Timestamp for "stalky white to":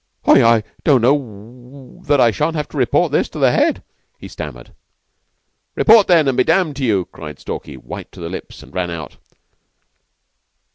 7.37-8.19